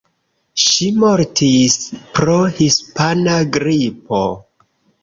[0.63, 1.77] Ŝi mortis
[2.17, 4.25] pro hispana gripo.